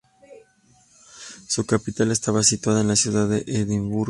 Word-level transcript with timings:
Su 1.47 1.67
capital 1.67 2.09
estaba 2.09 2.41
situada 2.41 2.81
en 2.81 2.87
la 2.87 2.95
ciudad 2.95 3.29
de 3.29 3.43
Edimburgo. 3.45 3.99